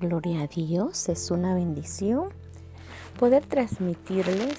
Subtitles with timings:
[0.00, 2.28] Gloria a Dios, es una bendición
[3.18, 4.56] poder transmitirles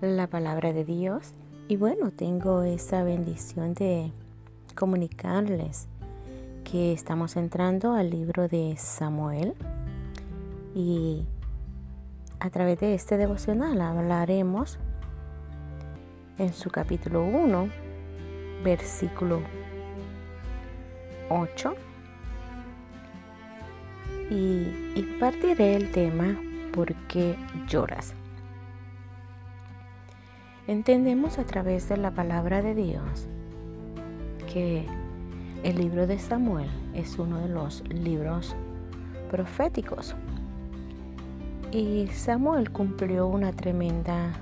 [0.00, 1.32] la palabra de Dios.
[1.66, 4.12] Y bueno, tengo esa bendición de
[4.76, 5.88] comunicarles
[6.62, 9.54] que estamos entrando al libro de Samuel
[10.72, 11.26] y
[12.38, 14.78] a través de este devocional hablaremos
[16.38, 17.70] en su capítulo 1,
[18.62, 19.40] versículo
[21.28, 21.74] 8
[24.30, 24.66] y
[24.96, 26.36] impartiré el tema
[26.72, 27.36] ¿Por qué
[27.68, 28.14] lloras?
[30.66, 33.28] Entendemos a través de la palabra de Dios
[34.52, 34.84] que
[35.62, 38.54] el libro de Samuel es uno de los libros
[39.30, 40.14] proféticos.
[41.72, 44.32] Y Samuel cumplió una tremenda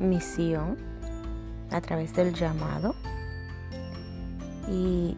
[0.00, 0.76] misión
[1.70, 2.94] a través del llamado.
[4.68, 5.16] Y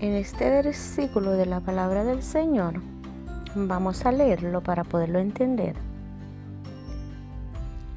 [0.00, 2.74] en este versículo de la palabra del Señor,
[3.56, 5.74] vamos a leerlo para poderlo entender.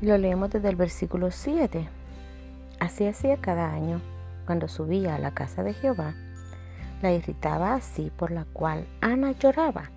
[0.02, 1.88] Lo leemos desde el versículo 7.
[2.80, 4.02] Así hacía cada año,
[4.48, 6.16] cuando subía a la casa de Jehová,
[7.04, 9.92] la irritaba así por la cual Ana lloraba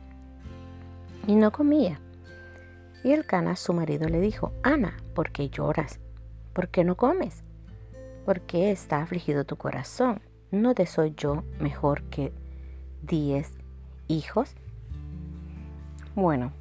[1.26, 2.00] y no comía.
[3.02, 6.00] Y el cana, su marido, le dijo, Ana, ¿por qué lloras?
[6.52, 7.42] ¿Por qué no comes?
[8.26, 10.20] ¿Por qué está afligido tu corazón?
[10.54, 12.32] ¿No te soy yo mejor que
[13.02, 13.50] diez
[14.06, 14.54] hijos?
[16.14, 16.52] Bueno,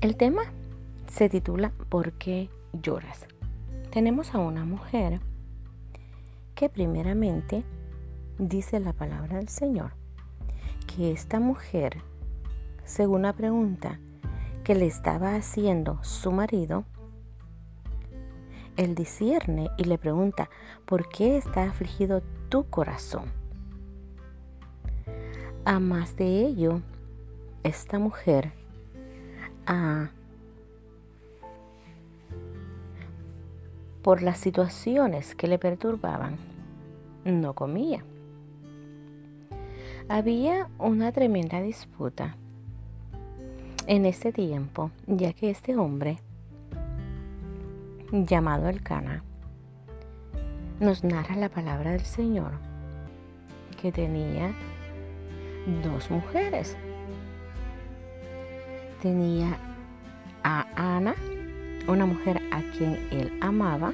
[0.00, 0.42] el tema
[1.06, 3.28] se titula ¿Por qué lloras?
[3.92, 5.20] Tenemos a una mujer
[6.56, 7.62] que primeramente
[8.36, 9.92] dice la palabra del Señor,
[10.88, 11.98] que esta mujer,
[12.84, 14.00] según la pregunta
[14.64, 16.84] que le estaba haciendo su marido,
[18.76, 20.50] él discierne y le pregunta,
[20.84, 23.32] ¿por qué está afligido tu corazón?
[25.64, 26.80] A más de ello,
[27.64, 28.52] esta mujer
[34.02, 36.36] por las situaciones que le perturbaban,
[37.24, 38.04] no comía.
[40.08, 42.36] Había una tremenda disputa
[43.88, 46.18] en ese tiempo, ya que este hombre
[48.12, 49.22] llamado el Cana,
[50.80, 52.52] nos narra la palabra del Señor
[53.80, 54.52] que tenía
[55.82, 56.76] dos mujeres.
[59.02, 59.58] Tenía
[60.42, 61.14] a Ana,
[61.88, 63.92] una mujer a quien él amaba,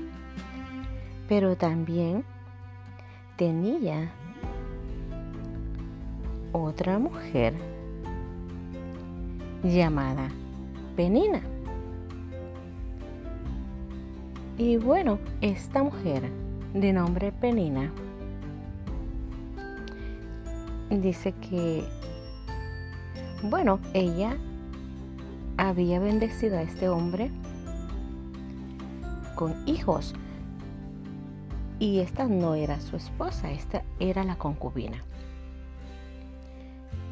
[1.28, 2.24] pero también
[3.36, 4.10] tenía
[6.52, 7.54] otra mujer
[9.62, 10.28] llamada
[10.96, 11.51] Penina.
[14.58, 16.30] Y bueno, esta mujer
[16.74, 17.90] de nombre Penina
[20.90, 21.84] dice que,
[23.44, 24.36] bueno, ella
[25.56, 27.30] había bendecido a este hombre
[29.36, 30.14] con hijos.
[31.78, 35.02] Y esta no era su esposa, esta era la concubina.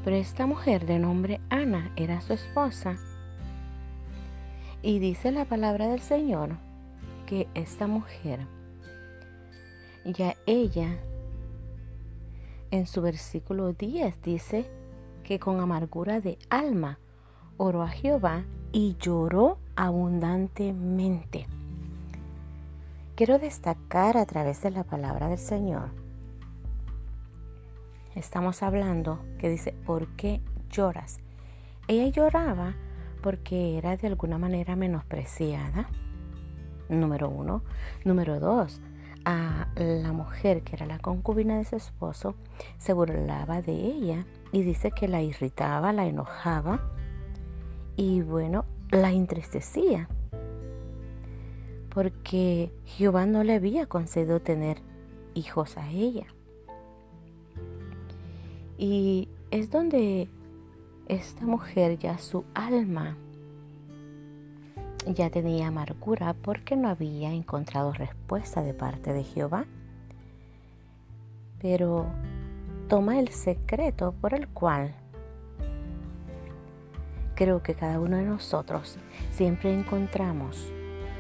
[0.04, 2.98] Pero esta mujer de nombre Ana era su esposa.
[4.82, 6.69] Y dice la palabra del Señor
[7.30, 8.40] que esta mujer,
[10.04, 10.98] ya ella,
[12.72, 14.68] en su versículo 10 dice
[15.22, 16.98] que con amargura de alma
[17.56, 18.42] oró a Jehová
[18.72, 21.46] y lloró abundantemente.
[23.14, 25.90] Quiero destacar a través de la palabra del Señor.
[28.16, 31.20] Estamos hablando que dice, ¿por qué lloras?
[31.86, 32.74] Ella lloraba
[33.22, 35.88] porque era de alguna manera menospreciada
[36.90, 37.62] número uno.
[38.04, 38.80] Número dos,
[39.24, 42.34] a la mujer que era la concubina de su esposo
[42.78, 46.80] se burlaba de ella y dice que la irritaba, la enojaba
[47.96, 50.08] y bueno, la entristecía
[51.90, 54.78] porque Jehová no le había concedido tener
[55.34, 56.26] hijos a ella.
[58.78, 60.28] Y es donde
[61.08, 63.16] esta mujer ya su alma
[65.06, 69.64] ya tenía amargura porque no había encontrado respuesta de parte de Jehová.
[71.60, 72.06] Pero
[72.88, 74.94] toma el secreto por el cual
[77.34, 78.98] creo que cada uno de nosotros
[79.30, 80.70] siempre encontramos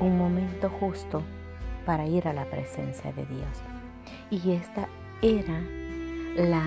[0.00, 1.22] un momento justo
[1.86, 3.62] para ir a la presencia de Dios.
[4.30, 4.88] Y esta
[5.22, 5.60] era
[6.36, 6.62] la,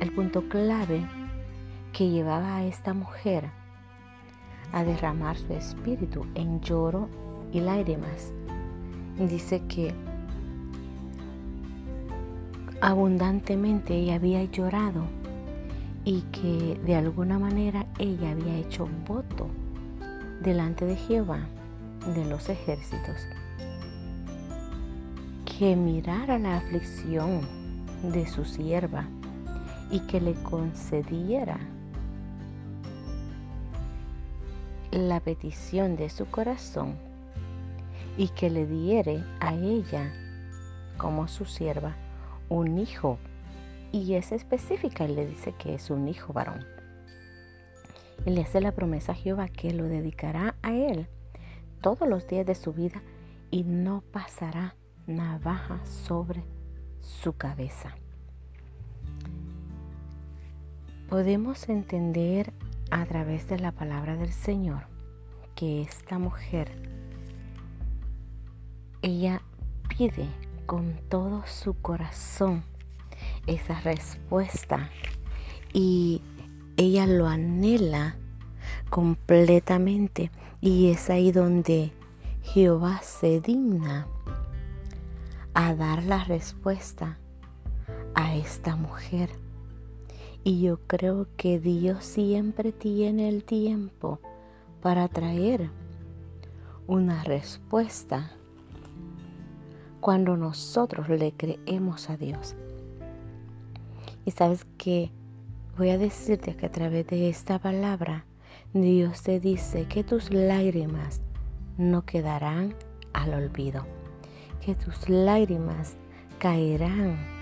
[0.00, 1.04] el punto clave
[1.92, 3.50] que llevaba a esta mujer
[4.72, 7.08] a derramar su espíritu en lloro
[7.52, 8.32] y lágrimas.
[9.18, 9.94] Dice que
[12.80, 15.04] abundantemente ella había llorado
[16.04, 19.48] y que de alguna manera ella había hecho voto
[20.42, 21.40] delante de Jehová
[22.14, 23.16] de los ejércitos
[25.58, 27.40] que mirara la aflicción
[28.02, 29.06] de su sierva
[29.90, 31.58] y que le concediera
[34.94, 36.94] la petición de su corazón
[38.16, 40.12] y que le diere a ella
[40.96, 41.96] como su sierva
[42.48, 43.18] un hijo.
[43.90, 46.64] Y es específica le dice que es un hijo varón.
[48.24, 51.08] Y le hace la promesa a Jehová que lo dedicará a él
[51.80, 53.02] todos los días de su vida
[53.50, 54.76] y no pasará
[55.08, 56.44] navaja sobre
[57.00, 57.96] su cabeza.
[61.08, 62.52] Podemos entender
[62.94, 64.84] a través de la palabra del Señor
[65.56, 66.70] que esta mujer,
[69.02, 69.42] ella
[69.88, 70.28] pide
[70.64, 72.62] con todo su corazón
[73.48, 74.90] esa respuesta
[75.72, 76.22] y
[76.76, 78.14] ella lo anhela
[78.90, 80.30] completamente
[80.60, 81.92] y es ahí donde
[82.42, 84.06] Jehová se digna
[85.52, 87.18] a dar la respuesta
[88.14, 89.43] a esta mujer.
[90.46, 94.20] Y yo creo que Dios siempre tiene el tiempo
[94.82, 95.70] para traer
[96.86, 98.30] una respuesta
[100.00, 102.56] cuando nosotros le creemos a Dios.
[104.26, 105.10] Y sabes que
[105.78, 108.26] voy a decirte que a través de esta palabra
[108.74, 111.22] Dios te dice que tus lágrimas
[111.78, 112.74] no quedarán
[113.14, 113.86] al olvido,
[114.60, 115.96] que tus lágrimas
[116.38, 117.33] caerán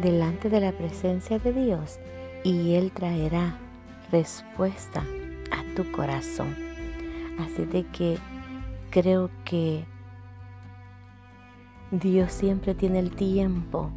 [0.00, 1.98] delante de la presencia de Dios
[2.44, 3.58] y Él traerá
[4.10, 5.02] respuesta
[5.50, 6.54] a tu corazón.
[7.38, 8.18] Así de que
[8.90, 9.84] creo que
[11.90, 13.90] Dios siempre tiene el tiempo,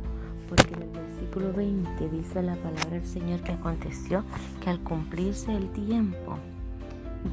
[0.48, 4.24] porque en el versículo 20 dice la palabra del Señor que aconteció
[4.62, 6.38] que al cumplirse el tiempo,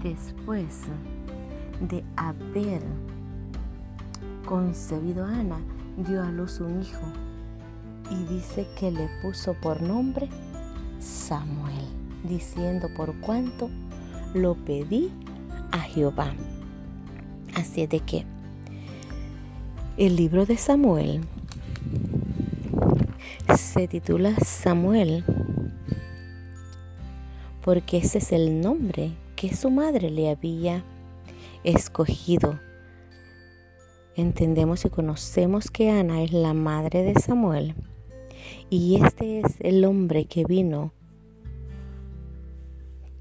[0.02, 0.82] después
[1.80, 2.82] de haber
[4.46, 5.58] concebido a Ana,
[5.96, 7.25] dio a luz un hijo
[8.10, 10.28] y dice que le puso por nombre
[11.00, 11.74] Samuel,
[12.24, 13.70] diciendo por cuanto
[14.34, 15.10] lo pedí
[15.72, 16.32] a Jehová.
[17.54, 18.24] Así es de que
[19.96, 21.22] el libro de Samuel
[23.56, 25.24] se titula Samuel
[27.62, 30.84] porque ese es el nombre que su madre le había
[31.64, 32.60] escogido.
[34.14, 37.74] Entendemos y conocemos que Ana es la madre de Samuel
[38.70, 40.92] y este es el hombre que vino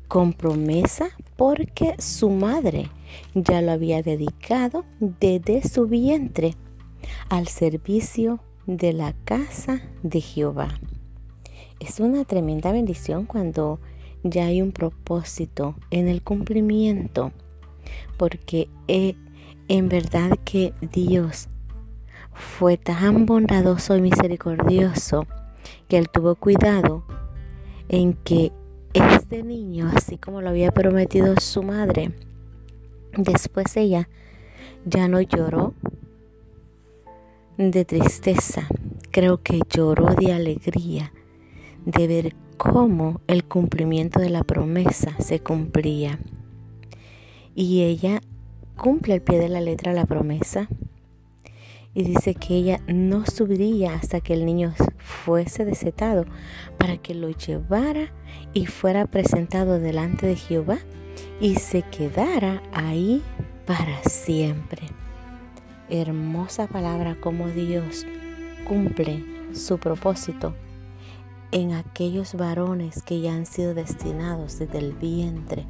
[0.08, 2.90] con promesa porque su madre
[3.34, 6.54] ya lo había dedicado desde su vientre
[7.30, 10.80] al servicio de la casa de Jehová.
[11.80, 13.80] Es una tremenda bendición cuando
[14.24, 17.32] ya hay un propósito en el cumplimiento,
[18.18, 21.48] porque en verdad que Dios
[22.36, 25.26] fue tan bondadoso y misericordioso
[25.88, 27.04] que él tuvo cuidado
[27.90, 28.52] en que
[28.94, 32.12] este niño, así como lo había prometido su madre,
[33.18, 34.08] después ella
[34.86, 35.74] ya no lloró
[37.58, 38.68] de tristeza,
[39.12, 41.12] creo que lloró de alegría
[41.86, 46.20] de ver cómo el cumplimiento de la promesa se cumplía.
[47.54, 48.22] Y ella
[48.76, 50.68] cumple al pie de la letra la promesa
[51.96, 56.26] y dice que ella no subiría hasta que el niño fuese desetado
[56.78, 58.12] para que lo llevara
[58.54, 60.78] y fuera presentado delante de Jehová
[61.40, 63.24] y se quedara ahí
[63.66, 64.84] para siempre.
[65.90, 68.06] Hermosa palabra como Dios
[68.68, 69.24] cumple
[69.54, 70.54] su propósito
[71.52, 75.66] en aquellos varones que ya han sido destinados desde el vientre.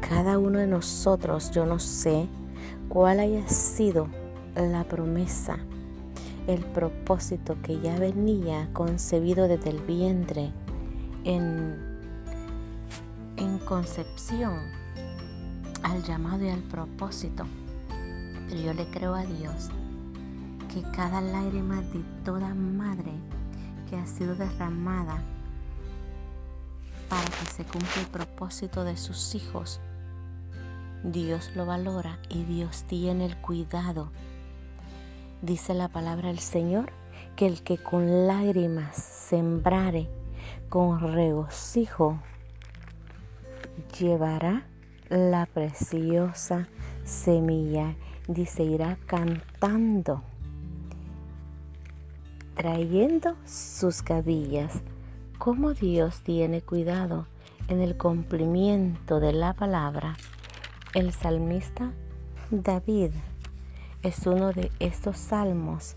[0.00, 2.26] Cada uno de nosotros, yo no sé,
[2.88, 4.08] cuál haya sido
[4.54, 5.58] la promesa,
[6.46, 10.52] el propósito que ya venía concebido desde el vientre
[11.24, 11.76] en,
[13.36, 14.58] en concepción
[15.82, 17.44] al llamado y al propósito.
[18.48, 19.68] Pero yo le creo a Dios
[20.72, 23.12] que cada lágrima de toda madre
[23.88, 25.22] que ha sido derramada
[27.08, 29.80] para que se cumpla el propósito de sus hijos
[31.04, 34.10] Dios lo valora y Dios tiene el cuidado.
[35.42, 36.92] Dice la palabra del Señor
[37.36, 40.08] que el que con lágrimas sembrare,
[40.68, 42.18] con regocijo,
[43.98, 44.66] llevará
[45.08, 46.68] la preciosa
[47.04, 47.94] semilla.
[48.26, 50.22] Dice, irá cantando
[52.58, 54.82] trayendo sus gavillas.
[55.38, 57.28] Cómo Dios tiene cuidado
[57.68, 60.16] en el cumplimiento de la palabra.
[60.94, 61.92] El salmista
[62.50, 63.10] David
[64.02, 65.96] es uno de estos salmos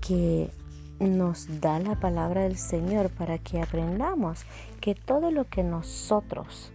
[0.00, 0.52] que
[1.00, 4.44] nos da la palabra del Señor para que aprendamos
[4.80, 6.70] que todo lo que nosotros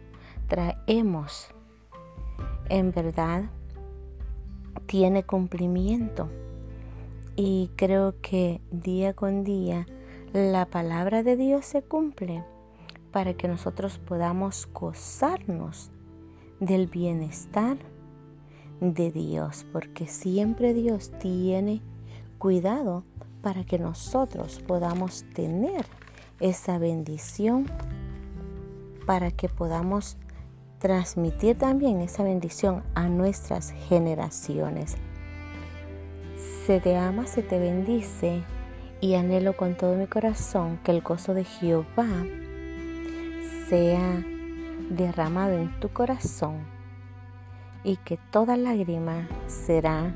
[0.50, 1.48] traemos
[2.68, 3.46] en verdad
[4.86, 6.28] tiene cumplimiento.
[7.38, 9.88] Y creo que día con día
[10.34, 12.44] la palabra de Dios se cumple
[13.14, 15.92] para que nosotros podamos gozarnos
[16.60, 17.78] del bienestar
[18.80, 21.82] de Dios, porque siempre Dios tiene
[22.38, 23.04] cuidado
[23.42, 25.86] para que nosotros podamos tener
[26.40, 27.66] esa bendición,
[29.06, 30.18] para que podamos
[30.80, 34.98] transmitir también esa bendición a nuestras generaciones.
[36.66, 38.44] Se te ama, se te bendice
[39.00, 42.26] y anhelo con todo mi corazón que el gozo de Jehová
[43.70, 44.24] sea
[44.90, 46.58] derramado en tu corazón
[47.84, 50.14] y que toda lágrima será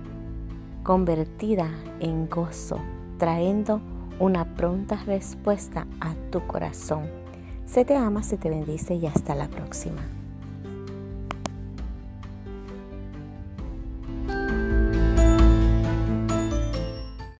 [0.84, 2.80] convertida en gozo,
[3.18, 3.82] trayendo
[4.20, 7.08] una pronta respuesta a tu corazón.
[7.66, 10.02] Se te ama, se te bendice y hasta la próxima.